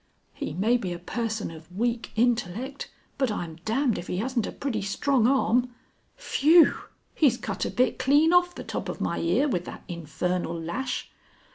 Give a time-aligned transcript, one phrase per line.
[0.33, 4.51] "He may be a person of weak intellect, but I'm damned if he hasn't a
[4.51, 5.75] pretty strong arm.
[6.15, 6.73] Phew!
[7.13, 11.11] He's cut a bit clean off the top of my ear with that infernal lash."